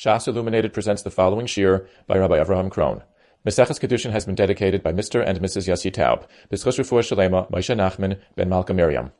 Shas 0.00 0.26
Illuminated 0.26 0.72
presents 0.72 1.02
the 1.02 1.10
following 1.10 1.44
shiur 1.44 1.86
by 2.06 2.16
Rabbi 2.16 2.38
Avrohom 2.38 2.70
Krohn. 2.70 3.02
Meseches 3.46 3.78
Kidushin 3.78 4.12
has 4.12 4.24
been 4.24 4.34
dedicated 4.34 4.82
by 4.82 4.94
Mr. 4.94 5.22
and 5.22 5.38
Mrs. 5.40 5.68
Yossi 5.68 5.92
Taub, 5.92 6.26
B'schus 6.50 6.78
Refuah 6.78 7.04
Shalema, 7.04 7.50
Moshe 7.50 7.76
Nachman, 7.76 8.18
Ben 8.34 8.48
Malka 8.48 8.72
Miriam. 8.72 9.12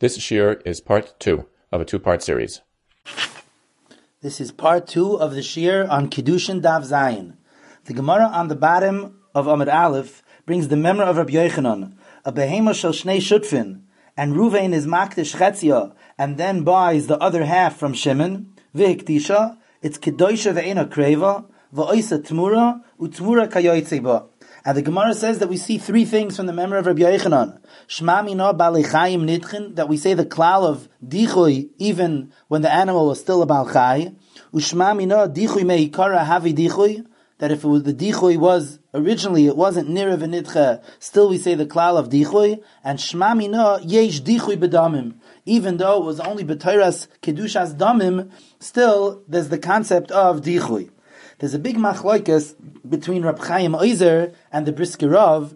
This 0.00 0.18
shiur 0.18 0.60
is 0.66 0.82
part 0.82 1.18
two 1.18 1.46
of 1.72 1.80
a 1.80 1.86
two-part 1.86 2.22
series. 2.22 2.60
This 4.20 4.38
is 4.38 4.52
part 4.52 4.86
two 4.86 5.14
of 5.14 5.32
the 5.32 5.40
shiur 5.40 5.88
on 5.88 6.10
Kidushin 6.10 6.60
Daf 6.60 6.86
Zayin. 6.86 7.36
The 7.86 7.94
Gemara 7.94 8.26
on 8.26 8.48
the 8.48 8.56
bottom 8.56 9.22
of 9.34 9.46
Amid 9.46 9.70
Aleph 9.70 10.22
brings 10.44 10.68
the 10.68 10.76
memory 10.76 11.06
of 11.06 11.16
Rabbi 11.16 11.32
Yochanan, 11.32 11.94
a 12.26 12.32
behema 12.32 12.74
shel 12.74 12.92
shnei 12.92 13.22
shutfin, 13.22 13.84
and 14.18 14.34
Ruvain 14.34 14.74
is 14.74 14.86
makdish 14.86 15.36
chetzia, 15.36 15.94
and 16.18 16.36
then 16.36 16.62
buys 16.62 17.06
the 17.06 17.16
other 17.20 17.46
half 17.46 17.78
from 17.78 17.94
Shimon, 17.94 18.52
v'hiktisha, 18.74 19.56
it's 19.86 19.98
kedoisha 19.98 20.52
ve'ena 20.52 20.88
kreva, 20.88 21.46
va'oisa 21.72 22.18
tmura, 22.18 22.82
utmura 23.00 23.48
kayoytzeba. 23.48 24.28
And 24.64 24.76
the 24.76 24.82
Gemara 24.82 25.14
says 25.14 25.38
that 25.38 25.48
we 25.48 25.56
see 25.56 25.78
three 25.78 26.04
things 26.04 26.36
from 26.36 26.46
the 26.46 26.52
memory 26.52 26.80
of 26.80 26.86
Rabbi 26.86 27.02
Yochanan. 27.02 27.60
Shma 27.86 28.24
mina 28.24 28.52
balechayim 28.52 29.22
nidchin, 29.22 29.76
that 29.76 29.88
we 29.88 29.96
say 29.96 30.14
the 30.14 30.26
klal 30.26 30.64
of 30.64 30.88
dichui 31.06 31.68
even 31.78 32.32
when 32.48 32.62
the 32.62 32.72
animal 32.72 33.06
was 33.06 33.20
still 33.20 33.42
a 33.42 33.46
balchai. 33.46 34.16
Ushma 34.52 34.96
mina 34.96 35.28
dichui 35.28 35.62
meikara 35.62 36.26
havi 36.26 36.52
dichui, 36.52 37.06
that 37.38 37.50
if 37.50 37.64
it 37.64 37.68
was 37.68 37.82
the 37.82 37.92
dichui 37.92 38.36
was 38.36 38.78
originally 38.94 39.46
it 39.46 39.56
wasn't 39.56 39.88
nira 39.88 40.16
v'nidcha, 40.16 40.82
still 40.98 41.28
we 41.28 41.38
say 41.38 41.54
the 41.54 41.66
klal 41.66 41.98
of 41.98 42.08
dichui. 42.08 42.62
And 42.82 42.98
shma 42.98 43.36
mina 43.36 43.80
yesh 43.82 44.20
dichui 44.20 44.56
bedamim 44.56 45.14
even 45.46 45.76
though 45.76 46.02
it 46.02 46.04
was 46.04 46.20
only 46.20 46.44
B'tairas 46.44 47.06
Kedushas 47.22 47.76
Damim, 47.76 48.30
still 48.58 49.22
there's 49.28 49.48
the 49.48 49.58
concept 49.58 50.10
of 50.10 50.42
Dichui. 50.42 50.90
There's 51.38 51.54
a 51.54 51.58
big 51.58 51.76
machloikas 51.76 52.56
between 52.86 53.22
Rab 53.22 53.38
Chaim 53.38 53.72
Oizer 53.72 54.34
and 54.52 54.66
the 54.66 54.72
Brisker 54.72 55.08
Rav 55.08 55.54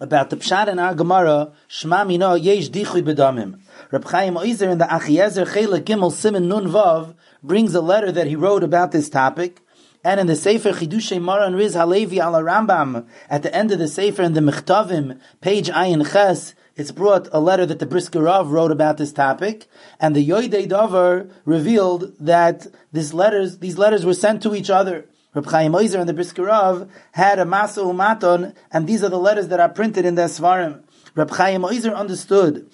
about 0.00 0.30
the 0.30 0.36
Pshat 0.36 0.66
in 0.66 0.80
our 0.80 0.94
Gemara, 0.94 1.52
Shema 1.68 2.04
Mino 2.04 2.34
Yesh 2.34 2.68
Dichui 2.70 3.02
B'damim. 3.02 3.60
Rab 3.92 4.04
Chaim 4.04 4.34
Oizer 4.34 4.72
in 4.72 4.78
the 4.78 4.86
Achiezer 4.86 5.52
Chela 5.52 5.80
Gimel 5.80 6.10
Simon 6.10 6.48
Nun 6.48 6.66
Vav 6.66 7.14
brings 7.42 7.74
a 7.74 7.80
letter 7.80 8.10
that 8.10 8.26
he 8.26 8.34
wrote 8.34 8.64
about 8.64 8.90
this 8.90 9.08
topic, 9.08 9.60
and 10.04 10.20
in 10.20 10.26
the 10.26 10.36
Sefer 10.36 10.70
Chidushay 10.70 11.20
Maran 11.20 11.54
Riz 11.54 11.74
Halevi 11.74 12.20
al 12.20 12.34
Rambam, 12.34 13.06
at 13.30 13.42
the 13.42 13.54
end 13.54 13.72
of 13.72 13.78
the 13.78 13.88
Sefer 13.88 14.22
in 14.22 14.34
the 14.34 14.40
Mechtavim, 14.40 15.18
page 15.40 15.68
Ayin 15.68 16.12
Ches, 16.12 16.54
it's 16.76 16.92
brought 16.92 17.28
a 17.32 17.40
letter 17.40 17.64
that 17.64 17.78
the 17.78 17.86
Brisker 17.86 18.22
Rav 18.22 18.50
wrote 18.50 18.70
about 18.70 18.98
this 18.98 19.12
topic, 19.12 19.66
and 19.98 20.14
the 20.14 20.28
Yoidei 20.28 20.68
Dover 20.68 21.30
revealed 21.44 22.12
that 22.20 22.66
these 22.92 23.14
letters, 23.14 23.58
these 23.58 23.78
letters 23.78 24.04
were 24.04 24.14
sent 24.14 24.42
to 24.42 24.54
each 24.54 24.70
other. 24.70 25.06
Reb 25.34 25.46
Chaim 25.46 25.72
Oizer 25.72 26.00
and 26.00 26.08
the 26.08 26.14
Brisker 26.14 26.44
Rav 26.44 26.90
had 27.12 27.38
a 27.38 27.44
Masa 27.44 27.82
Umaton, 27.82 28.54
and 28.70 28.86
these 28.86 29.02
are 29.02 29.08
the 29.08 29.18
letters 29.18 29.48
that 29.48 29.60
are 29.60 29.68
printed 29.68 30.04
in 30.04 30.16
the 30.16 30.22
Svarim. 30.22 30.82
Reb 31.14 31.30
Chaim 31.30 31.62
Oizer 31.62 31.94
understood 31.94 32.68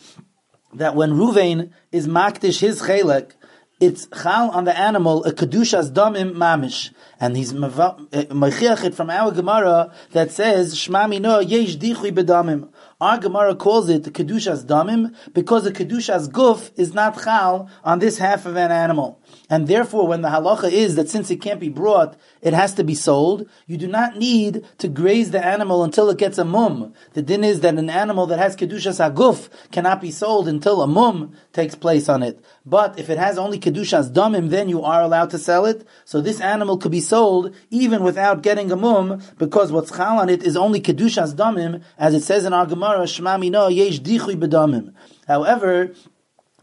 that 0.74 0.94
when 0.94 1.12
Ruvain 1.12 1.70
is 1.92 2.08
makdish 2.08 2.60
his 2.60 2.82
chelek, 2.82 3.32
it's 3.80 4.06
chal 4.08 4.50
on 4.50 4.64
the 4.64 4.78
animal 4.78 5.24
a 5.24 5.32
kedushas 5.32 5.90
damim 5.90 6.34
mamish, 6.34 6.92
and 7.20 7.36
he's 7.36 7.52
mechiach 7.52 8.82
eh, 8.82 8.86
it 8.86 8.94
from 8.94 9.10
our 9.10 9.30
Gemara 9.30 9.92
that 10.12 10.30
says 10.30 10.74
shmami 10.74 11.20
no 11.20 11.38
yesh 11.40 11.76
dichui 11.76 12.10
bedamim. 12.10 12.70
Our 13.00 13.16
Gemara 13.16 13.54
calls 13.54 13.88
it 13.88 14.04
the 14.04 14.10
Kedushas 14.10 14.66
Damim 14.66 15.14
because 15.32 15.64
the 15.64 15.72
Kedushas 15.72 16.28
Guf 16.28 16.70
is 16.76 16.92
not 16.92 17.18
Chal 17.22 17.70
on 17.82 17.98
this 17.98 18.18
half 18.18 18.44
of 18.44 18.56
an 18.56 18.70
animal. 18.70 19.18
And 19.48 19.66
therefore, 19.66 20.06
when 20.06 20.20
the 20.20 20.28
halacha 20.28 20.70
is 20.70 20.96
that 20.96 21.08
since 21.08 21.30
it 21.30 21.40
can't 21.40 21.60
be 21.60 21.70
brought, 21.70 22.18
it 22.42 22.52
has 22.52 22.74
to 22.74 22.84
be 22.84 22.94
sold, 22.94 23.48
you 23.66 23.78
do 23.78 23.86
not 23.86 24.18
need 24.18 24.66
to 24.78 24.88
graze 24.88 25.30
the 25.30 25.42
animal 25.42 25.82
until 25.82 26.10
it 26.10 26.18
gets 26.18 26.36
a 26.36 26.44
mum. 26.44 26.92
The 27.14 27.22
din 27.22 27.42
is 27.42 27.60
that 27.60 27.78
an 27.78 27.88
animal 27.88 28.26
that 28.26 28.38
has 28.38 28.54
Kedushas 28.54 29.00
Haguf 29.00 29.48
cannot 29.70 30.02
be 30.02 30.10
sold 30.10 30.46
until 30.46 30.82
a 30.82 30.86
mum 30.86 31.32
takes 31.54 31.74
place 31.74 32.06
on 32.06 32.22
it. 32.22 32.44
But 32.66 32.98
if 32.98 33.08
it 33.08 33.16
has 33.16 33.38
only 33.38 33.58
Kedushas 33.58 34.12
Damim, 34.12 34.50
then 34.50 34.68
you 34.68 34.82
are 34.82 35.00
allowed 35.00 35.30
to 35.30 35.38
sell 35.38 35.64
it. 35.64 35.86
So 36.04 36.20
this 36.20 36.42
animal 36.42 36.76
could 36.76 36.92
be 36.92 37.00
sold 37.10 37.54
even 37.70 38.02
without 38.02 38.42
getting 38.42 38.72
a 38.72 38.76
mum 38.76 39.20
because 39.36 39.70
what's 39.72 39.90
Chal 39.96 40.18
on 40.18 40.28
it 40.28 40.42
is 40.42 40.56
only 40.56 40.80
Kedushas 40.80 41.34
Damim, 41.34 41.82
as 41.98 42.14
it 42.14 42.22
says 42.22 42.44
in 42.44 42.52
our 42.52 42.66
Gemara, 42.66 43.06
Shema 43.06 43.36
Mino, 43.36 43.68
Yesh 43.68 44.00
Dichui 44.00 44.36
Bedamim. 44.42 44.94
However, 45.26 45.92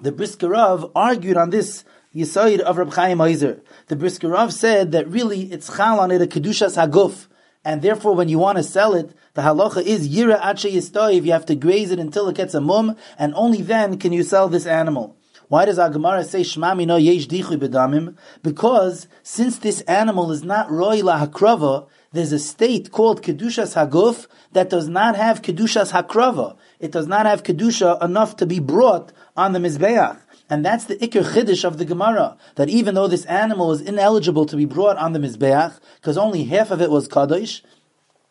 the 0.01 0.11
Brisker 0.11 0.49
Rav 0.49 0.91
argued 0.95 1.37
on 1.37 1.49
this 1.49 1.83
Yisoid 2.15 2.59
of 2.59 2.77
Reb 2.77 2.93
Chaim 2.93 3.17
Oizer. 3.17 3.59
The 3.87 3.95
Brisker 3.95 4.29
Rav 4.29 4.53
said 4.53 4.91
that 4.93 5.07
really 5.07 5.43
it's 5.51 5.75
chal 5.75 5.99
on 5.99 6.11
it 6.11 6.21
a 6.21 6.27
Kedushas 6.27 6.77
Haguf, 6.81 7.27
and 7.65 7.81
therefore 7.81 8.15
when 8.15 8.29
you 8.29 8.39
want 8.39 8.57
to 8.57 8.63
sell 8.63 8.93
it, 8.93 9.11
the 9.33 9.41
halacha 9.41 9.83
is 9.83 10.07
Yira 10.07 10.39
Ache 10.39 10.71
Yistoiv, 10.73 11.25
you 11.25 11.31
have 11.33 11.45
to 11.47 11.55
graze 11.55 11.91
it 11.91 11.99
until 11.99 12.29
it 12.29 12.35
gets 12.35 12.53
a 12.53 12.61
mum, 12.61 12.95
and 13.19 13.33
only 13.35 13.61
then 13.61 13.99
can 13.99 14.13
you 14.13 14.23
sell 14.23 14.47
this 14.47 14.65
animal. 14.65 15.16
Why 15.49 15.63
does 15.63 15.79
our 15.79 15.89
Gemara 15.89 16.25
say 16.25 16.43
Shema 16.43 16.75
Mino 16.75 16.97
Yesh 16.97 17.27
Dichui 17.27 17.57
Bedamim? 17.57 18.17
Because 18.43 19.07
since 19.23 19.59
this 19.59 19.79
animal 19.81 20.31
is 20.31 20.43
not 20.43 20.69
Roy 20.69 21.01
La 21.01 21.25
Hakrava, 21.25 21.87
there's 22.11 22.33
a 22.33 22.39
state 22.39 22.91
called 22.91 23.23
Kedushas 23.23 23.75
Haguf 23.75 24.27
that 24.51 24.69
does 24.69 24.89
not 24.89 25.15
have 25.15 25.41
Kedushas 25.41 25.93
Hakrava. 25.93 26.57
It 26.81 26.91
does 26.91 27.07
not 27.07 27.25
have 27.25 27.43
Kedusha 27.43 28.03
enough 28.03 28.35
to 28.37 28.45
be 28.45 28.59
brought 28.59 29.13
on 29.37 29.53
the 29.53 29.59
Mizbeach. 29.59 30.19
And 30.49 30.65
that's 30.65 30.85
the 30.85 30.95
Iker 30.95 31.23
Chiddush 31.23 31.63
of 31.63 31.77
the 31.77 31.85
Gemara. 31.85 32.37
That 32.55 32.69
even 32.69 32.95
though 32.95 33.07
this 33.07 33.25
animal 33.25 33.71
is 33.71 33.81
ineligible 33.81 34.45
to 34.47 34.55
be 34.57 34.65
brought 34.65 34.97
on 34.97 35.13
the 35.13 35.19
Mizbeach, 35.19 35.79
because 35.95 36.17
only 36.17 36.43
half 36.43 36.71
of 36.71 36.81
it 36.81 36.89
was 36.89 37.07
Kadosh, 37.07 37.61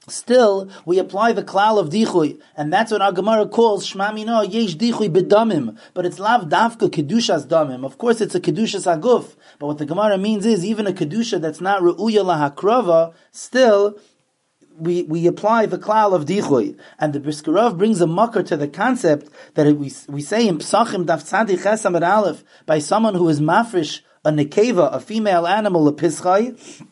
Still, 0.08 0.70
we 0.84 1.00
apply 1.00 1.32
the 1.32 1.42
klal 1.42 1.80
of 1.80 1.88
dichui, 1.90 2.40
and 2.56 2.72
that's 2.72 2.92
what 2.92 3.02
our 3.02 3.10
Gemara 3.10 3.48
calls 3.48 3.90
shmamino 3.92 4.48
yesh 4.48 4.76
dichui 4.76 5.10
bedamim. 5.10 5.76
But 5.94 6.06
it's 6.06 6.20
lav 6.20 6.42
davka 6.42 6.88
kedushas 6.88 7.48
damim. 7.48 7.84
Of 7.84 7.98
course, 7.98 8.20
it's 8.20 8.36
a 8.36 8.40
kedushas 8.40 8.86
aguf. 8.86 9.34
But 9.58 9.66
what 9.66 9.78
the 9.78 9.86
Gemara 9.86 10.16
means 10.16 10.46
is 10.46 10.64
even 10.64 10.86
a 10.86 10.92
kedusha 10.92 11.40
that's 11.40 11.60
not 11.60 11.82
reuya 11.82 12.24
lahakrava, 12.24 13.14
still 13.32 13.98
we, 14.78 15.02
we 15.04 15.26
apply 15.26 15.66
the 15.66 15.78
klal 15.78 16.14
of 16.14 16.26
dichui. 16.26 16.78
And 17.00 17.12
the 17.12 17.18
Brisker 17.18 17.52
Rav 17.52 17.76
brings 17.76 18.00
a 18.00 18.06
mucker 18.06 18.44
to 18.44 18.56
the 18.56 18.68
concept 18.68 19.28
that 19.54 19.66
we, 19.76 19.92
we 20.08 20.20
say 20.20 20.46
in 20.46 20.58
Psachim 20.58 21.06
daf 21.06 21.28
tzadi 21.28 21.58
chesam 21.58 22.00
aleph 22.00 22.44
by 22.64 22.78
someone 22.78 23.14
who 23.14 23.28
is 23.28 23.40
mafrish 23.40 24.02
a 24.24 24.30
nekeva, 24.30 24.92
a 24.94 25.00
female 25.00 25.46
animal, 25.46 25.88
a 25.88 25.92
pischai, 25.92 26.84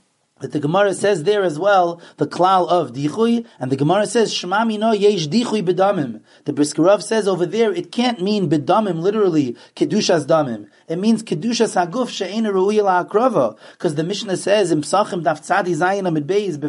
that 0.44 0.53
the 0.53 0.60
Gemara 0.60 0.93
says 0.93 1.22
there 1.22 1.43
as 1.43 1.59
well 1.59 2.03
the 2.19 2.27
klal 2.27 2.69
of 2.69 2.93
dichui, 2.93 3.47
and 3.59 3.72
the 3.72 3.77
Gemara 3.77 4.06
says 4.06 4.31
shmami 4.31 4.78
no 4.78 4.93
yesh 4.93 5.27
dichui 5.27 5.66
bedamim. 5.66 6.21
The 6.44 6.53
Brisker 6.53 6.82
Rav 6.82 7.03
says 7.03 7.27
over 7.27 7.47
there 7.47 7.72
it 7.72 7.91
can't 7.91 8.21
mean 8.21 8.50
bedamim 8.50 9.00
literally 9.00 9.56
kedushas 9.75 10.27
damim. 10.27 10.69
It 10.87 10.97
means 10.97 11.22
kedushas 11.22 11.82
haguf 11.82 12.10
she'ena 12.10 12.53
ru'ya 12.53 13.09
la'akrava. 13.09 13.56
Because 13.72 13.94
the 13.94 14.05
Mishnah 14.05 14.37
says 14.37 14.71
in 14.71 14.82
Psachim 14.82 15.22
daf 15.22 15.41
tzadi 15.41 15.75
zayin 15.75 16.06
amid 16.06 16.27
beis 16.27 16.61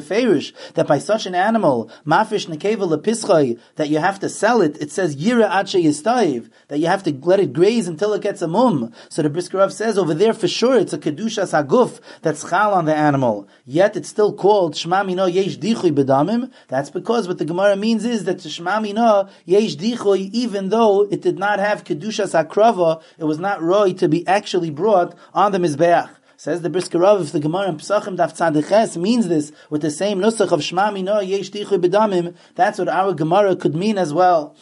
that 0.75 0.87
by 0.87 0.97
such 0.97 1.25
an 1.25 1.35
animal 1.35 1.91
mafish 2.07 2.47
nekeva 2.47 2.87
lepischai 2.87 3.59
that 3.75 3.89
you 3.89 3.99
have 3.99 4.21
to 4.21 4.29
sell 4.29 4.61
it. 4.61 4.81
It 4.81 4.89
says 4.89 5.17
yira 5.17 5.49
ache 5.49 5.83
yistayiv 5.83 6.49
that 6.69 6.79
you 6.79 6.87
have 6.87 7.03
to 7.03 7.11
let 7.23 7.41
it 7.41 7.51
graze 7.51 7.89
until 7.89 8.13
it 8.13 8.21
gets 8.21 8.41
a 8.41 8.47
mum. 8.47 8.93
So 9.09 9.21
the 9.21 9.29
Brisker 9.29 9.57
Rav 9.57 9.73
says 9.73 9.97
over 9.97 10.13
there 10.13 10.33
for 10.33 10.47
sure 10.47 10.79
it's 10.79 10.93
a 10.93 10.97
kedushas 10.97 11.51
haguf 11.51 11.99
that's 12.21 12.49
chal 12.49 12.73
on 12.73 12.85
the 12.85 12.95
animal. 12.95 13.49
Yet 13.67 13.97
it's 13.97 14.09
still 14.09 14.31
called 14.31 14.75
shma 14.75 15.03
mino 15.03 15.25
yesh 15.25 15.57
dichui 15.57 15.91
bedamim. 15.91 16.51
That's 16.67 16.91
because 16.91 17.27
what 17.27 17.39
the 17.39 17.45
Gemara 17.45 17.75
means 17.75 18.05
is 18.05 18.25
that 18.25 18.37
shma 18.37 18.79
mino 18.79 19.27
yesh 19.45 19.75
dichui 19.75 20.29
even 20.33 20.69
though 20.69 21.07
it 21.09 21.21
did 21.21 21.39
not 21.39 21.57
have 21.57 21.83
kedushas 21.83 22.39
hakrava, 22.39 23.01
it 23.17 23.23
was 23.23 23.39
not 23.39 23.63
roy 23.63 23.93
to 23.93 24.07
be 24.07 24.25
actually 24.27 24.69
brought 24.69 25.17
on 25.33 25.51
the 25.51 25.57
Mizbeach. 25.57 26.11
Says 26.37 26.61
the 26.61 26.69
Brisker 26.69 26.99
Rav, 26.99 27.21
if 27.21 27.31
the 27.31 27.39
Gemara 27.39 27.69
in 27.69 27.77
Pesachim 27.77 28.17
Daf 28.17 28.37
Tzadiches 28.37 28.97
means 28.97 29.29
this 29.29 29.51
with 29.71 29.81
the 29.81 29.89
same 29.89 30.19
nusach 30.19 30.51
of 30.51 30.61
Shema 30.61 30.91
Mino 30.91 31.19
Yesh 31.21 31.49
Tichu 31.49 31.79
B'damim, 31.79 32.35
that's 32.53 32.77
what 32.77 32.89
our 32.89 33.13
Gemara 33.13 33.55
could 33.55 33.73
mean 33.73 33.97
as 33.97 34.13
well. 34.13 34.55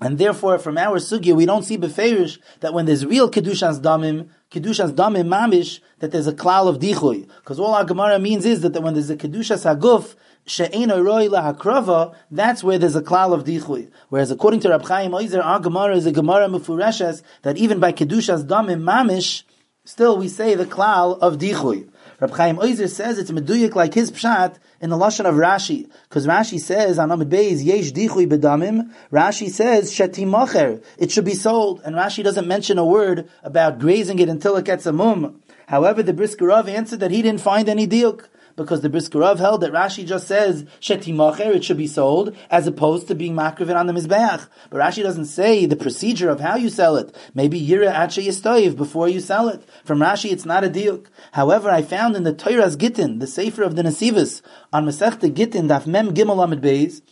And 0.00 0.18
therefore, 0.18 0.58
from 0.58 0.76
our 0.76 0.98
sugya, 0.98 1.34
we 1.34 1.46
don't 1.46 1.62
see 1.62 1.78
beferish 1.78 2.38
that 2.60 2.74
when 2.74 2.84
there's 2.84 3.06
real 3.06 3.30
kedushas 3.30 3.80
damim, 3.80 4.28
kedushas 4.56 4.92
damim 4.92 5.28
mamish, 5.28 5.80
that 5.98 6.10
there's 6.10 6.26
a 6.26 6.32
klal 6.32 6.68
of 6.68 6.78
dichui. 6.78 7.28
Because 7.38 7.58
all 7.58 7.74
our 7.74 7.84
Gemara 7.84 8.18
means 8.18 8.44
is 8.44 8.60
that 8.62 8.80
when 8.80 8.94
there's 8.94 9.10
a 9.10 9.16
kedushas 9.16 9.64
haguf, 9.64 10.14
she'ena 10.46 11.02
roi 11.02 11.28
lahakrava, 11.28 12.14
that's 12.30 12.64
where 12.64 12.78
there's 12.78 12.96
a 12.96 13.02
klal 13.02 13.32
of 13.32 13.44
dichui. 13.44 13.90
Whereas 14.08 14.30
according 14.30 14.60
to 14.60 14.70
Rab 14.70 14.84
Chaim 14.84 15.12
Oizer, 15.12 15.44
our 15.44 15.60
Gemara 15.60 15.96
is 15.96 16.06
a 16.06 16.12
Gemara 16.12 16.48
mufureshes 16.48 17.22
that 17.42 17.56
even 17.56 17.80
by 17.80 17.92
kedushas 17.92 18.46
damim 18.46 18.82
mamish, 18.82 19.42
still 19.84 20.16
we 20.16 20.28
say 20.28 20.54
the 20.54 20.66
klal 20.66 21.18
of 21.20 21.38
dichui. 21.38 21.88
Rab 22.18 22.30
Chaim 22.30 22.56
Oizer 22.56 22.88
says 22.88 23.18
it's 23.18 23.30
meduyik 23.30 23.74
like 23.74 23.92
his 23.92 24.10
pshat 24.10 24.56
in 24.80 24.88
the 24.88 24.96
lashon 24.96 25.26
of 25.26 25.34
Rashi, 25.34 25.90
because 26.08 26.26
Rashi 26.26 26.58
says 26.58 26.98
on 26.98 27.10
Amid 27.10 27.28
Beis 27.28 27.62
yesh 27.62 27.92
dichui 27.92 28.26
bedamim. 28.26 28.90
Rashi 29.12 29.50
says 29.50 29.92
shetimacher, 29.92 30.82
it 30.96 31.10
should 31.10 31.26
be 31.26 31.34
sold, 31.34 31.82
and 31.84 31.94
Rashi 31.94 32.24
doesn't 32.24 32.48
mention 32.48 32.78
a 32.78 32.86
word 32.86 33.28
about 33.42 33.78
grazing 33.78 34.18
it 34.18 34.30
until 34.30 34.56
it 34.56 34.64
gets 34.64 34.86
a 34.86 34.92
mum. 34.92 35.42
However, 35.66 36.02
the 36.02 36.14
Brisker 36.14 36.46
Rav 36.46 36.68
answered 36.68 37.00
that 37.00 37.10
he 37.10 37.20
didn't 37.20 37.42
find 37.42 37.68
any 37.68 37.86
diuk 37.86 38.28
because 38.56 38.80
the 38.80 38.88
Brisker 38.88 39.36
held 39.36 39.60
that 39.60 39.72
Rashi 39.72 40.06
just 40.06 40.26
says 40.26 40.64
shetimacher 40.80 41.54
it 41.54 41.64
should 41.64 41.76
be 41.76 41.86
sold 41.86 42.34
as 42.50 42.66
opposed 42.66 43.06
to 43.08 43.14
being 43.14 43.34
makrivin 43.34 43.76
on 43.76 43.86
the 43.86 43.92
mizbeach. 43.92 44.48
But 44.70 44.80
Rashi 44.80 45.02
doesn't 45.02 45.26
say 45.26 45.66
the 45.66 45.76
procedure 45.76 46.30
of 46.30 46.40
how 46.40 46.56
you 46.56 46.68
sell 46.68 46.96
it. 46.96 47.14
Maybe 47.34 47.60
yira 47.60 47.90
ache 47.90 48.24
yistoiv 48.26 48.76
before 48.76 49.08
you 49.08 49.20
sell 49.20 49.48
it. 49.48 49.62
From 49.84 50.00
Rashi, 50.00 50.32
it's 50.32 50.46
not 50.46 50.64
a 50.64 50.68
diuk. 50.68 51.06
However, 51.32 51.70
I 51.70 51.82
found 51.82 52.16
in 52.16 52.24
the 52.24 52.32
Toras 52.32 52.76
Gittin, 52.76 53.18
the 53.18 53.26
Sefer 53.26 53.62
of 53.62 53.76
the 53.76 53.82
Nesivus, 53.82 54.42
on 54.72 54.86
Masechta 54.86 55.32
Gittin, 55.32 55.68
Daf 55.68 55.86
Mem 55.86 56.14
Gimel 56.14 56.42
Amid 56.42 56.62
Beis, 56.62 57.02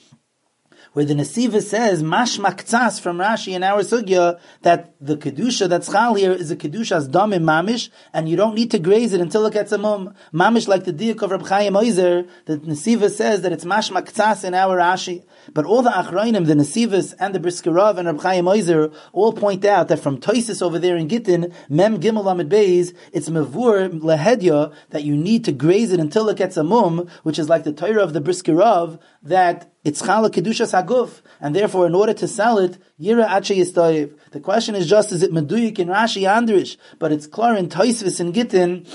where 0.95 1.05
the 1.05 1.15
Nesiva 1.15 1.61
says 1.61 2.03
mash 2.03 2.39
maktsas 2.39 3.01
from 3.01 3.19
Rashi 3.19 3.53
in 3.53 3.63
our 3.63 3.83
sugya 3.83 4.41
that 4.63 4.95
the 5.01 5.17
kedusha 5.17 5.69
that's 5.69 5.91
chal 5.91 6.15
here 6.15 6.33
is 6.33 6.51
a 6.51 6.57
kedusha's 6.57 7.09
dam 7.09 7.33
in 7.33 7.43
mamish, 7.43 7.91
and 8.13 8.29
you 8.29 8.37
don't 8.37 8.55
need 8.55 8.71
to 8.71 8.79
graze 8.79 9.13
it 9.13 9.21
until 9.21 9.45
it 9.45 9.53
gets 9.53 9.73
a 9.73 9.79
mum. 9.79 10.15
Mamish 10.33 10.69
like 10.69 10.85
the 10.85 10.93
diuk 10.93 11.21
of 11.21 11.33
Reb 11.33 11.47
Chaim 11.47 11.75
Oizer, 11.75 12.29
the 12.47 12.59
Nesiva 12.59 13.11
says 13.11 13.43
that 13.43 13.53
it's 13.53 13.65
mash 13.65 13.91
maktsas 13.91 14.45
in 14.45 14.55
our 14.55 14.79
Rashi. 14.79 15.25
But 15.53 15.67
all 15.67 15.83
the 15.83 15.91
achrayim, 15.91 16.47
the 16.47 16.55
Nesivas 16.55 17.13
and 17.19 17.35
the 17.35 17.41
Brisker 17.41 17.73
Rav 17.73 17.99
and 17.99 18.07
Reb 18.07 18.21
Chaim 18.23 18.45
Oizer 18.45 18.95
all 19.13 19.33
point 19.33 19.65
out 19.65 19.89
that 19.89 19.99
from 19.99 20.21
Toisis 20.21 20.63
over 20.63 20.79
there 20.79 20.97
in 20.97 21.09
Gittin, 21.09 21.53
Mem 21.69 22.01
Gimel 22.01 22.31
Amid 22.31 22.49
Beis, 22.49 22.95
it's 23.13 23.29
mevur 23.29 24.01
lehedya 24.01 24.73
that 24.91 25.03
you 25.03 25.17
need 25.17 25.45
to 25.45 25.53
graze 25.53 25.93
it 25.93 25.99
until 25.99 26.29
it 26.29 26.37
gets 26.37 26.57
a 26.57 26.63
mum, 26.63 27.09
which 27.25 27.39
is 27.39 27.49
like 27.49 27.65
the 27.65 27.73
Torah 27.73 28.03
of 28.03 28.13
the 28.13 28.21
Brisker 28.21 28.55
Rav 28.55 28.99
that 29.23 29.74
it's 29.85 30.01
chala 30.01 30.31
kedusha 30.31 30.67
saguf, 30.67 31.21
and 31.41 31.55
therefore, 31.55 31.87
in 31.87 31.95
order 31.95 32.15
to 32.15 32.27
sell 32.27 32.59
it, 32.59 32.79
yira 32.99 33.27
ache 33.31 33.57
yistoyev. 33.57 34.19
The 34.31 34.41
question 34.41 34.75
is 34.75 34.89
just: 34.89 35.13
Is 35.13 35.23
it 35.23 35.31
meduyik 35.31 35.79
in 35.79 35.89
Rashi 35.89 36.23
Andrish? 36.23 36.77
But 36.99 37.13
it's 37.13 37.27
clear 37.27 37.55
in 37.55 37.69
Toisvis 37.69 38.19
and 38.19 38.35
Gittin 38.35 38.87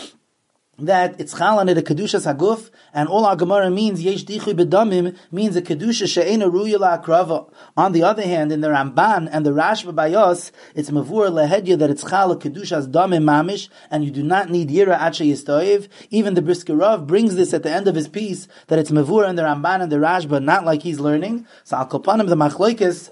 that 0.81 1.19
it's 1.19 1.37
chal 1.37 1.59
on 1.59 1.69
it 1.69 1.77
a 1.77 1.81
kedusha 1.81 2.19
saguf, 2.19 2.69
and 2.93 3.07
all 3.09 3.25
our 3.25 3.35
Gemara 3.35 3.69
means 3.69 4.01
yesh 4.01 4.23
dichui 4.23 4.53
bedamim 4.53 5.17
means 5.31 5.55
a 5.55 5.61
kedusha 5.61 6.07
she'ena 6.07 6.49
ruya 6.49 6.79
akrava. 6.79 7.51
On 7.77 7.91
the 7.91 8.03
other 8.03 8.23
hand, 8.23 8.51
in 8.51 8.61
the 8.61 8.67
Ramban 8.67 9.29
and 9.31 9.45
the 9.45 9.51
Rashba 9.51 9.93
Bayos, 9.93 10.51
it's 10.75 10.89
mavur 10.89 11.29
lehedya 11.29 11.77
that 11.79 11.89
it's 11.89 12.03
chal 12.03 12.31
a 12.31 12.37
kedusha's 12.37 12.87
damim 12.87 13.23
mamish, 13.23 13.69
and 13.91 14.03
you 14.03 14.11
do 14.11 14.23
not 14.23 14.49
need 14.49 14.69
yira 14.69 14.95
ache 14.99 15.27
yistoiv. 15.27 15.87
Even 16.09 16.33
the 16.33 16.41
Brisker 16.41 16.75
Rav 16.75 17.07
brings 17.07 17.35
this 17.35 17.53
at 17.53 17.63
the 17.63 17.71
end 17.71 17.87
of 17.87 17.95
his 17.95 18.07
piece 18.07 18.47
that 18.67 18.79
it's 18.79 18.91
mavur 18.91 19.27
in 19.27 19.35
the 19.35 19.43
Ramban 19.43 19.81
and 19.81 19.91
the 19.91 19.97
Rashba, 19.97 20.43
not 20.43 20.65
like 20.65 20.83
he's 20.83 20.99
learning. 20.99 21.45
So 21.63 21.77
al 21.77 21.87
kopanim 21.87 22.27
the 22.27 22.35
machlokes 22.35 23.11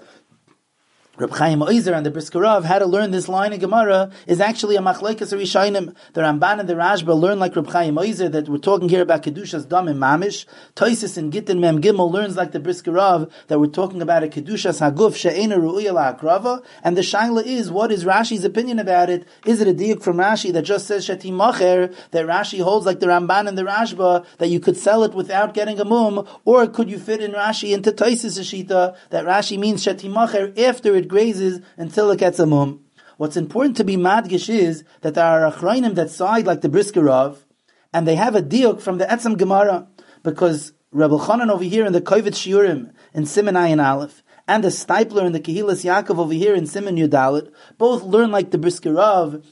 Reb 1.18 1.32
Chaim 1.32 1.58
Oizer 1.58 1.96
and 1.96 2.06
the 2.06 2.12
Brisker 2.12 2.38
Rav 2.38 2.64
had 2.64 2.78
to 2.78 2.86
learn 2.86 3.10
this 3.10 3.28
line 3.28 3.52
in 3.52 3.58
Gemara 3.58 4.12
is 4.28 4.40
actually 4.40 4.76
a 4.76 4.80
machlekes 4.80 5.32
rishayim. 5.32 5.92
The 6.12 6.20
Ramban 6.20 6.60
and 6.60 6.68
the 6.68 6.74
Rashba 6.74 7.18
learn 7.18 7.40
like 7.40 7.56
Reb 7.56 7.68
Chaim 7.70 7.96
Oizer 7.96 8.30
that 8.30 8.48
we're 8.48 8.58
talking 8.58 8.88
here 8.88 9.02
about 9.02 9.24
kedusha's 9.24 9.66
dam 9.66 9.88
and 9.88 9.98
mamish. 10.00 10.46
Toisis 10.76 11.18
and 11.18 11.32
Gittin 11.32 11.58
Mem 11.58 11.82
Gimel 11.82 12.12
learns 12.12 12.36
like 12.36 12.52
the 12.52 12.60
Brisker 12.60 12.92
Rav 12.92 13.32
that 13.48 13.58
we're 13.58 13.66
talking 13.66 14.00
about 14.00 14.22
a 14.22 14.28
kedusha's 14.28 14.78
haguf 14.78 15.16
she'ena 15.16 15.56
ru'uya 15.56 15.90
la'akrava. 15.92 16.62
And 16.84 16.96
the 16.96 17.00
shaila 17.00 17.44
is 17.44 17.68
what 17.68 17.90
is 17.90 18.04
Rashi's 18.04 18.44
opinion 18.44 18.78
about 18.78 19.10
it? 19.10 19.26
Is 19.44 19.60
it 19.60 19.66
a 19.66 19.74
diuk 19.74 20.04
from 20.04 20.18
Rashi 20.18 20.52
that 20.52 20.62
just 20.62 20.86
says 20.86 21.04
shetim 21.04 21.32
macher 21.32 21.92
that 22.12 22.26
Rashi 22.26 22.62
holds 22.62 22.86
like 22.86 23.00
the 23.00 23.06
Ramban 23.06 23.48
and 23.48 23.58
the 23.58 23.64
Rashba 23.64 24.24
that 24.38 24.50
you 24.50 24.60
could 24.60 24.76
sell 24.76 25.02
it 25.02 25.14
without 25.14 25.52
getting 25.52 25.80
a 25.80 25.84
mum, 25.84 26.28
or 26.44 26.68
could 26.68 26.88
you 26.88 27.00
fit 27.00 27.20
in 27.20 27.32
Rashi 27.32 27.74
into 27.74 27.90
Toisis 27.90 28.38
shita 28.38 28.96
that 29.10 29.24
Rashi 29.24 29.58
means 29.58 29.84
shetim 29.84 30.12
macher 30.12 30.56
after 30.56 30.94
it 30.94 31.07
grazes 31.08 31.60
until 31.76 32.10
it 32.10 32.20
gets 32.20 32.38
a 32.38 32.46
mum. 32.46 32.84
What's 33.16 33.36
important 33.36 33.76
to 33.78 33.84
be 33.84 33.96
madgish 33.96 34.48
is 34.48 34.84
that 35.00 35.14
there 35.14 35.24
are 35.24 35.50
achrayim 35.50 35.94
that 35.96 36.10
side 36.10 36.46
like 36.46 36.60
the 36.60 36.68
Brisker 36.68 37.02
Rav, 37.02 37.44
and 37.92 38.06
they 38.06 38.14
have 38.14 38.36
a 38.36 38.42
diuk 38.42 38.80
from 38.80 38.98
the 38.98 39.06
Etzem 39.06 39.36
Gemara, 39.36 39.88
because 40.22 40.72
Reb 40.92 41.10
Elchanan 41.10 41.50
over 41.50 41.64
here 41.64 41.84
in 41.84 41.92
the 41.92 42.00
Kovetz 42.00 42.36
Shiurim 42.36 42.92
in 43.12 43.26
Simon 43.26 43.56
Ayin 43.56 43.84
Aleph, 43.84 44.22
and 44.46 44.62
the 44.62 44.68
Steipler 44.68 45.26
in 45.26 45.32
the 45.32 45.40
Kehilas 45.40 45.84
Yaakov 45.84 46.18
over 46.18 46.32
here 46.32 46.54
in 46.54 46.66
Simon 46.66 46.96
Yudalit, 46.96 47.52
both 47.76 48.02
learn 48.02 48.30
like 48.30 48.50
the 48.50 48.58
Brisker 48.58 48.92
Rav, 48.92 49.44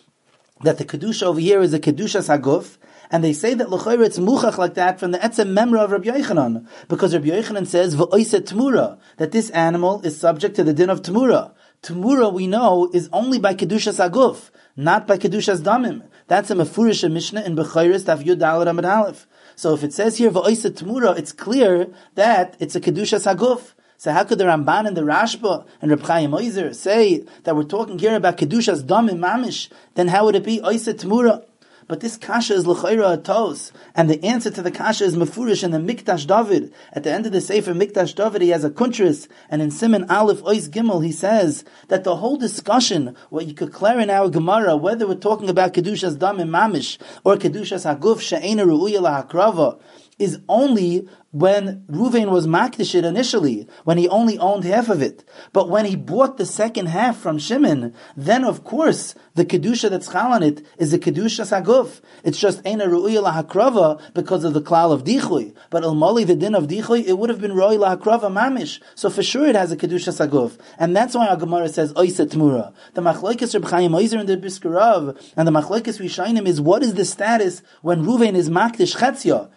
that 0.62 0.78
the 0.78 0.84
Kedusha 0.84 1.24
over 1.24 1.40
here 1.40 1.60
is 1.60 1.74
a 1.74 1.80
Kedusha 1.80 2.22
Saguf, 2.22 2.78
and 3.10 3.22
they 3.22 3.32
say 3.32 3.54
that 3.54 3.70
l'chayr 3.70 4.04
it's 4.04 4.18
muchach 4.18 4.58
like 4.58 4.74
that 4.74 4.98
from 4.98 5.10
the 5.12 5.18
etzem 5.18 5.52
memra 5.56 5.84
of 5.84 5.92
Rabbi 5.92 6.08
Yochanan, 6.08 6.66
because 6.88 7.14
Rabbi 7.14 7.28
Yochanan 7.28 7.66
says 7.66 7.96
v'oiset 7.96 8.52
tmura 8.52 8.98
that 9.16 9.32
this 9.32 9.50
animal 9.50 10.00
is 10.02 10.18
subject 10.18 10.56
to 10.56 10.64
the 10.64 10.72
din 10.72 10.90
of 10.90 11.02
tmura. 11.02 11.52
Tmura 11.82 12.32
we 12.32 12.46
know 12.46 12.90
is 12.92 13.08
only 13.12 13.38
by 13.38 13.54
kedushas 13.54 14.04
aguf, 14.04 14.50
not 14.76 15.06
by 15.06 15.18
kedushas 15.18 15.60
damim. 15.60 16.02
That's 16.26 16.50
a 16.50 16.54
mefurish 16.54 17.10
mishnah 17.10 17.42
in 17.42 17.54
Bechayris 17.54 18.04
Daf 18.04 18.24
Yud 18.24 18.68
Amid 18.68 18.84
Aleph. 18.84 19.26
So 19.54 19.74
if 19.74 19.84
it 19.84 19.92
says 19.92 20.18
here 20.18 20.30
v'oiset 20.30 20.82
tmura, 20.82 21.18
it's 21.18 21.32
clear 21.32 21.88
that 22.14 22.56
it's 22.58 22.74
a 22.74 22.80
kedushas 22.80 23.32
aguf. 23.32 23.72
So 23.98 24.12
how 24.12 24.24
could 24.24 24.38
the 24.38 24.44
Ramban 24.44 24.86
and 24.86 24.96
the 24.96 25.02
Rashba 25.02 25.66
and 25.80 25.90
Reb 25.90 26.02
Chaim 26.02 26.32
Oizer 26.32 26.74
say 26.74 27.24
that 27.44 27.56
we're 27.56 27.64
talking 27.64 27.98
here 27.98 28.14
about 28.14 28.36
kedushas 28.36 28.82
damim 28.82 29.18
mamish? 29.18 29.70
Then 29.94 30.08
how 30.08 30.26
would 30.26 30.36
it 30.36 30.44
be 30.44 30.60
oiset 30.60 31.00
tmura? 31.00 31.44
But 31.88 32.00
this 32.00 32.16
kasha 32.16 32.54
is 32.54 32.66
l'chayra 32.66 33.16
atos, 33.16 33.70
and 33.94 34.10
the 34.10 34.22
answer 34.24 34.50
to 34.50 34.60
the 34.60 34.72
kasha 34.72 35.04
is 35.04 35.16
mafurish 35.16 35.62
in 35.62 35.70
the 35.70 35.78
Mikdash 35.78 36.26
David. 36.26 36.72
At 36.92 37.04
the 37.04 37.12
end 37.12 37.26
of 37.26 37.32
the 37.32 37.40
Sefer 37.40 37.74
Mikdash 37.74 38.12
David, 38.12 38.42
he 38.42 38.48
has 38.48 38.64
a 38.64 38.70
kuntris, 38.70 39.28
and 39.48 39.62
in 39.62 39.70
Simon 39.70 40.10
Aleph 40.10 40.42
Ois 40.42 40.68
Gimel, 40.68 41.04
he 41.04 41.12
says 41.12 41.64
that 41.86 42.02
the 42.02 42.16
whole 42.16 42.36
discussion, 42.36 43.14
what 43.30 43.46
you 43.46 43.54
could 43.54 43.72
clear 43.72 44.00
in 44.00 44.10
our 44.10 44.28
Gemara, 44.28 44.76
whether 44.76 45.06
we're 45.06 45.14
talking 45.14 45.48
about 45.48 45.74
kedushas 45.74 46.18
dam 46.18 46.40
and 46.40 46.50
mamish 46.50 46.98
or 47.22 47.36
kedushas 47.36 47.86
haguf 47.86 48.20
she'ena 48.20 48.66
ru'uya 48.66 48.98
lahakrava, 48.98 49.78
is 50.18 50.40
only 50.48 51.08
when 51.30 51.84
Ruvain 51.90 52.30
was 52.30 52.46
makdishit 52.46 53.04
initially, 53.04 53.68
when 53.84 53.98
he 53.98 54.08
only 54.08 54.38
owned 54.38 54.64
half 54.64 54.88
of 54.88 55.02
it. 55.02 55.22
But 55.52 55.68
when 55.68 55.84
he 55.84 55.94
bought 55.94 56.38
the 56.38 56.46
second 56.46 56.86
half 56.86 57.18
from 57.18 57.38
Shimon, 57.38 57.92
then 58.16 58.42
of 58.42 58.64
course 58.64 59.14
the 59.34 59.44
kedusha 59.44 59.90
that's 59.90 60.10
chal 60.10 60.32
on 60.32 60.42
it 60.42 60.64
is 60.78 60.92
the 60.92 60.98
kedusha 60.98 61.44
saguf. 61.44 62.00
It's 62.24 62.38
just 62.38 62.64
ena 62.64 62.86
ru'uya 62.86 63.22
lahakrava 63.22 64.00
because 64.14 64.44
of 64.44 64.54
the 64.54 64.62
klal 64.62 64.92
of 64.92 65.04
dichui. 65.04 65.54
But 65.68 65.82
ilmali 65.82 66.26
the 66.26 66.34
din 66.34 66.54
of 66.54 66.68
dichui, 66.68 67.04
it 67.06 67.18
would 67.18 67.28
have 67.28 67.40
been 67.40 67.52
ru'uya 67.52 67.98
lahakrava 67.98 68.32
mamish. 68.32 68.80
So 68.94 69.10
for 69.10 69.22
sure 69.22 69.46
it 69.46 69.56
has 69.56 69.70
a 69.70 69.76
kedusha 69.76 70.26
saguf, 70.26 70.58
and 70.78 70.96
that's 70.96 71.14
why 71.14 71.26
our 71.26 71.36
Gemara 71.36 71.68
says 71.68 71.92
oisa 71.92 72.26
tmura. 72.26 72.72
The 72.94 73.02
machlokes 73.02 73.52
Reb 73.52 73.66
Chaim 73.66 73.92
Oizer 73.92 74.20
and 74.20 74.28
the 74.28 74.38
Brisker 74.38 74.70
Rav 74.70 75.18
and 75.36 75.46
the 75.46 75.52
machlokes 75.52 76.00
Rishainim 76.00 76.46
is 76.46 76.62
what 76.62 76.82
is 76.82 76.94
the 76.94 77.04
status 77.04 77.62
when 77.82 78.04
Ruvain 78.04 78.34
is 78.34 78.48
makdish 78.48 78.96
chetzia 78.96 79.50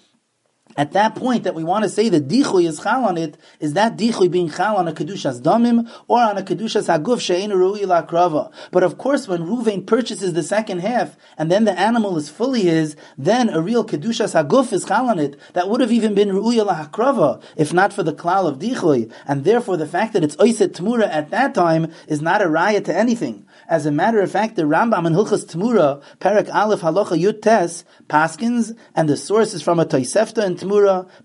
at 0.79 0.93
that 0.93 1.13
point 1.13 1.43
that 1.43 1.55
we 1.55 1.63
want 1.65 1.83
to 1.83 1.89
say 1.89 2.07
that 2.07 2.29
dichui 2.29 2.65
is 2.65 2.79
chal 2.79 3.03
on 3.03 3.17
it, 3.17 3.35
is 3.59 3.73
that 3.73 3.97
dichui 3.97 4.31
being 4.31 4.49
chal 4.49 4.77
on 4.77 4.87
a 4.87 4.93
kedushas 4.93 5.41
damim 5.41 5.91
or 6.07 6.21
on 6.21 6.37
a 6.37 6.41
kedushas 6.41 6.87
haguf 6.87 7.19
she'en 7.19 7.51
ru'i 7.51 7.83
krava? 8.07 8.49
But 8.71 8.83
of 8.83 8.97
course, 8.97 9.27
when 9.27 9.41
Ruvain 9.41 9.85
purchases 9.85 10.31
the 10.31 10.41
second 10.41 10.79
half 10.79 11.17
and 11.37 11.51
then 11.51 11.65
the 11.65 11.77
animal 11.77 12.15
is 12.15 12.29
fully 12.29 12.61
his, 12.61 12.95
then 13.17 13.49
a 13.49 13.59
real 13.59 13.83
kedushas 13.83 14.41
haguf 14.41 14.71
is 14.71 14.85
chal 14.85 15.09
on 15.09 15.19
it. 15.19 15.37
That 15.51 15.67
would 15.67 15.81
have 15.81 15.91
even 15.91 16.15
been 16.15 16.29
ru'i 16.29 16.65
krava 16.91 17.43
if 17.57 17.73
not 17.73 17.91
for 17.91 18.03
the 18.03 18.13
klal 18.13 18.47
of 18.47 18.59
dichui, 18.59 19.11
and 19.27 19.43
therefore 19.43 19.75
the 19.75 19.85
fact 19.85 20.13
that 20.13 20.23
it's 20.23 20.37
oiset 20.37 20.69
tmura 20.69 21.09
at 21.09 21.29
that 21.31 21.53
time 21.53 21.91
is 22.07 22.21
not 22.21 22.41
a 22.41 22.47
riot 22.47 22.85
to 22.85 22.95
anything. 22.95 23.45
As 23.67 23.85
a 23.85 23.91
matter 23.91 24.21
of 24.21 24.31
fact, 24.31 24.55
the 24.55 24.63
Rambam 24.63 25.05
in 25.05 25.13
Hilchas 25.13 25.45
Tmura, 25.45 26.01
Perak 26.19 26.51
Aleph 26.51 26.81
Halacha 26.81 27.21
Yud 27.21 27.43
Tes, 27.43 27.83
Paskins, 28.07 28.75
and 28.95 29.07
the 29.07 29.15
source 29.15 29.53
is 29.53 29.61
from 29.61 29.79
a 29.79 29.85
Toisefta 29.85 30.43
in 30.43 30.55
Tmura, 30.55 30.68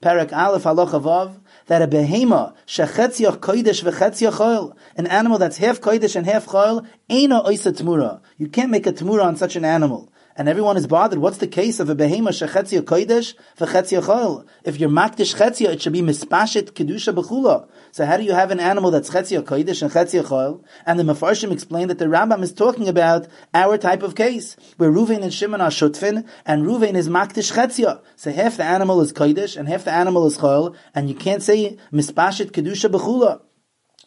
Perak 0.01 0.33
Aleph 0.33 0.65
Halacha 0.65 1.03
Vav, 1.03 1.41
that 1.67 1.83
a 1.83 1.87
behema 1.87 2.55
shechetziach 2.67 3.39
kodesh 3.39 3.83
v'chetziach 3.85 4.41
oil, 4.41 4.77
an 4.97 5.07
animal 5.07 5.39
that's 5.39 5.59
half 5.59 5.81
kodesh 5.81 6.17
and 6.17 6.27
half 6.27 6.47
choil, 6.47 6.87
ain't 7.09 7.33
a 7.33 7.37
oisa 7.37 7.73
tmura. 7.73 8.21
You 8.39 8.49
can't 8.49 8.71
make 8.71 8.87
a 8.87 8.93
tmura 8.93 9.25
on 9.25 9.37
such 9.37 9.57
an 9.57 9.65
animal 9.65 10.13
and 10.37 10.49
everyone 10.49 10.77
is 10.77 10.87
bothered. 10.87 11.19
What's 11.19 11.39
the 11.39 11.47
case 11.47 11.81
of 11.81 11.89
a 11.89 11.95
behema 11.95 12.29
shechetzia 12.29 12.83
kodesh 12.83 13.35
v'chetzia 13.59 14.03
chol? 14.03 14.47
If 14.65 14.81
you're 14.81 14.91
makdish 14.91 15.37
chetzia, 15.37 15.71
it 15.71 15.83
should 15.83 15.93
be 15.93 16.03
mispashit 16.03 16.73
kedusha 16.73 17.15
b'chula. 17.15 17.69
So 17.93 18.05
how 18.05 18.17
do 18.17 18.25
you 18.25 18.33
have 18.33 18.51
an 18.51 18.61
animal 18.61 18.91
that's 18.91 19.11
chetzia 19.11 19.43
kodesh 19.43 19.83
and 19.83 19.91
chetzia 19.91 20.25
chol? 20.25 20.63
And 20.87 20.99
the 20.99 21.05
Mefarshim 21.05 21.53
explained 21.53 21.91
that 21.91 21.99
the 21.99 22.07
Rambam 22.07 22.43
is 22.43 22.53
talking 22.53 22.89
about 22.89 23.29
our 23.53 23.79
type 23.79 24.03
of 24.03 24.15
case, 24.15 24.57
where 24.77 24.91
Ruvain 24.91 25.23
and 25.23 25.33
Shimon 25.33 25.61
are 25.61 25.71
shutfin, 25.71 26.27
and 26.45 26.65
Ruvain 26.65 26.95
is 26.95 27.09
makdish 27.09 27.53
chetzia. 27.53 28.01
So 28.17 28.33
half 28.33 28.57
the 28.57 28.65
animal 28.65 29.01
is 29.01 29.13
kodesh 29.13 29.57
and 29.57 29.69
half 29.69 29.85
the 29.85 29.93
animal 29.93 30.27
is 30.27 30.39
chol, 30.39 30.75
and 30.95 31.09
you 31.09 31.15
can't 31.15 31.43
say 31.43 31.79
mispashit 31.93 32.51
kedusha 32.51 32.91
b'chula. 32.91 33.41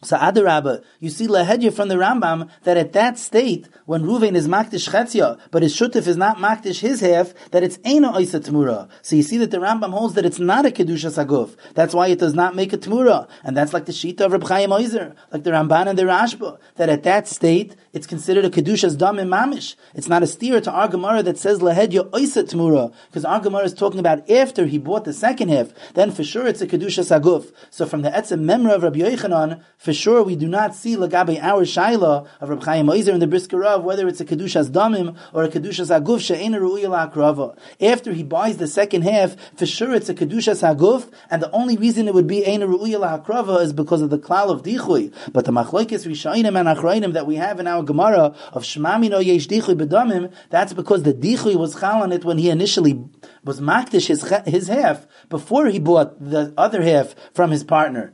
So 0.02 0.16
Adarabba, 0.16 0.84
you 1.00 1.10
see 1.10 1.26
Lahedya 1.26 1.72
from 1.72 1.88
the 1.88 1.96
Rambam 1.96 2.48
that 2.62 2.76
at 2.76 2.92
that 2.92 3.18
state, 3.18 3.68
when 3.84 4.02
Ruvain 4.04 4.36
is 4.36 4.46
Makdish 4.46 4.90
Chetzia, 4.90 5.40
but 5.50 5.62
his 5.62 5.74
Shutif 5.74 6.06
is 6.06 6.16
not 6.16 6.36
Makdish 6.36 6.80
his 6.80 7.00
half, 7.00 7.34
that 7.50 7.62
it's 7.62 7.78
Eina 7.78 8.14
Oisa 8.14 8.40
Tmura. 8.40 8.88
So 9.02 9.16
you 9.16 9.22
see 9.22 9.38
that 9.38 9.50
the 9.50 9.58
Rambam 9.58 9.90
holds 9.90 10.14
that 10.14 10.24
it's 10.24 10.38
not 10.38 10.66
a 10.66 10.70
Kedusha 10.70 11.10
Saguf. 11.10 11.56
That's 11.74 11.94
why 11.94 12.08
it 12.08 12.18
does 12.18 12.34
not 12.34 12.54
make 12.54 12.72
a 12.72 12.78
Tmura. 12.78 13.28
And 13.42 13.56
that's 13.56 13.72
like 13.72 13.86
the 13.86 13.92
Shita 13.92 14.20
of 14.20 14.32
Reb 14.32 14.44
Chaim 14.44 14.70
Oizer, 14.70 15.16
like 15.32 15.42
the 15.42 15.50
Ramban 15.50 15.88
and 15.88 15.98
the 15.98 16.04
Rashba, 16.04 16.58
that 16.76 16.88
at 16.88 17.02
that 17.02 17.26
state, 17.26 17.74
it's 17.92 18.06
considered 18.06 18.44
a 18.44 18.50
Kedusha's 18.50 18.94
Dam 18.94 19.18
and 19.18 19.30
Mamish. 19.30 19.74
It's 19.94 20.08
not 20.08 20.22
a 20.22 20.26
steer 20.26 20.60
to 20.60 20.70
our 20.70 20.88
Gemara 20.88 21.22
that 21.24 21.38
says 21.38 21.58
Lahedya 21.58 22.10
Oisa 22.10 22.44
Tmura, 22.44 22.92
because 23.06 23.24
our 23.24 23.40
Gemara 23.40 23.64
is 23.64 23.74
talking 23.74 23.98
about 23.98 24.30
after 24.30 24.66
he 24.66 24.78
bought 24.78 25.04
the 25.04 25.12
second 25.12 25.48
half, 25.48 25.72
then 25.94 26.12
for 26.12 26.22
sure 26.22 26.46
it's 26.46 26.60
a 26.60 26.66
Kedusha 26.66 27.02
Saguf. 27.02 27.52
So 27.70 27.86
from 27.86 28.02
the 28.02 28.10
Etzem 28.10 28.44
Memra 28.44 28.74
of 28.74 28.82
Rabbi 28.84 29.00
Yochanan, 29.00 29.62
for 29.88 29.94
sure 29.94 30.22
we 30.22 30.36
do 30.36 30.46
not 30.46 30.74
see 30.74 30.96
Lagabe 30.96 31.42
our 31.42 31.64
Shaila 31.64 32.28
of 32.42 32.50
Reb 32.50 32.62
Chaim 32.62 32.88
Oizer 32.88 33.14
in 33.14 33.20
the 33.20 33.26
Brisker 33.26 33.56
Rav, 33.56 33.82
whether 33.82 34.06
it's 34.06 34.20
a 34.20 34.24
Kedushas 34.26 34.68
Damim 34.68 35.16
or 35.32 35.44
a 35.44 35.48
Kedushas 35.48 35.88
Aguf 35.98 36.20
She'ena 36.20 36.60
Ru'ila. 36.60 37.56
After 37.80 38.12
he 38.12 38.22
buys 38.22 38.58
the 38.58 38.66
second 38.66 39.04
half, 39.04 39.34
for 39.56 39.64
sure 39.64 39.94
it's 39.94 40.10
a 40.10 40.14
Kedushas 40.14 40.60
Aguf, 40.62 41.10
and 41.30 41.40
the 41.40 41.50
only 41.52 41.78
reason 41.78 42.06
it 42.06 42.12
would 42.12 42.26
be 42.26 42.42
Eina 42.42 42.68
Ru'ila 42.68 43.62
is 43.62 43.72
because 43.72 44.02
of 44.02 44.10
the 44.10 44.18
klal 44.18 44.50
of 44.50 44.62
Dichui. 44.62 45.10
But 45.32 45.46
the 45.46 45.52
Machlaikis 45.52 46.06
Rishainim 46.06 46.60
and 46.60 46.68
Achrainim 46.68 47.14
that 47.14 47.26
we 47.26 47.36
have 47.36 47.58
in 47.58 47.66
our 47.66 47.82
Gemara 47.82 48.36
of 48.52 48.64
Shmami 48.64 49.08
no 49.08 49.20
Yesh 49.20 49.48
Dichui 49.48 49.74
Bedamim, 49.74 50.30
that's 50.50 50.74
because 50.74 51.04
the 51.04 51.14
Dichui 51.14 51.56
was 51.56 51.80
chal 51.80 52.02
on 52.02 52.12
it 52.12 52.26
when 52.26 52.36
he 52.36 52.50
initially 52.50 53.02
was 53.42 53.58
makdish 53.58 54.08
his, 54.08 54.22
his 54.44 54.68
half 54.68 55.06
before 55.30 55.68
he 55.68 55.78
bought 55.78 56.20
the 56.20 56.52
other 56.58 56.82
half 56.82 57.14
from 57.32 57.50
his 57.50 57.64
partner. 57.64 58.12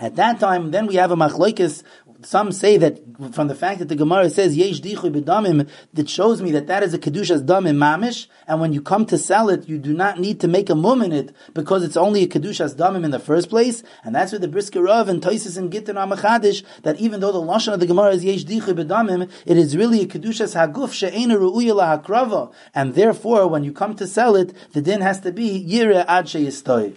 At 0.00 0.16
that 0.16 0.40
time, 0.40 0.72
then 0.72 0.86
we 0.86 0.96
have 0.96 1.12
a 1.12 1.16
machlokes. 1.16 1.82
Some 2.22 2.52
say 2.52 2.78
that 2.78 3.00
from 3.32 3.48
the 3.48 3.54
fact 3.54 3.78
that 3.80 3.88
the 3.88 3.94
Gemara 3.94 4.30
says 4.30 4.56
yesh 4.56 4.80
dichui 4.80 5.12
b'damim, 5.12 5.68
that 5.92 6.08
shows 6.08 6.40
me 6.40 6.50
that 6.52 6.66
that 6.68 6.82
is 6.82 6.94
a 6.94 6.98
kedushas 6.98 7.44
damim 7.44 7.76
mamish, 7.76 8.26
and 8.48 8.60
when 8.60 8.72
you 8.72 8.80
come 8.80 9.04
to 9.06 9.18
sell 9.18 9.50
it, 9.50 9.68
you 9.68 9.78
do 9.78 9.92
not 9.92 10.18
need 10.18 10.40
to 10.40 10.48
make 10.48 10.70
a 10.70 10.74
mum 10.74 11.02
in 11.02 11.12
it 11.12 11.34
because 11.52 11.84
it's 11.84 11.98
only 11.98 12.22
a 12.22 12.26
kedushas 12.26 12.74
damim 12.76 13.04
in 13.04 13.10
the 13.10 13.18
first 13.18 13.50
place, 13.50 13.82
and 14.02 14.14
that's 14.14 14.32
where 14.32 14.38
the 14.38 14.48
brisker 14.48 14.82
Rav 14.82 15.08
and 15.08 15.22
Toises 15.22 15.58
and 15.58 15.70
Gittin 15.70 15.98
are 15.98 16.08
machadish 16.08 16.64
that 16.82 16.98
even 16.98 17.20
though 17.20 17.32
the 17.32 17.40
lashon 17.40 17.74
of 17.74 17.80
the 17.80 17.86
Gemara 17.86 18.12
is 18.14 18.24
yesh 18.24 18.44
dichui 18.44 18.74
b'damim, 18.74 19.30
it 19.44 19.56
is 19.58 19.76
really 19.76 20.00
a 20.00 20.06
kedushas 20.06 20.56
haguf 20.56 20.92
she'ena 20.92 21.36
ru'uya 21.36 22.02
hakrava, 22.02 22.52
and 22.74 22.94
therefore 22.94 23.46
when 23.48 23.64
you 23.64 23.72
come 23.72 23.94
to 23.94 24.06
sell 24.06 24.34
it, 24.34 24.54
the 24.72 24.80
din 24.80 25.02
has 25.02 25.20
to 25.20 25.30
be 25.30 25.64
yire 25.68 26.04
ad 26.08 26.24
sheyistoy. 26.24 26.96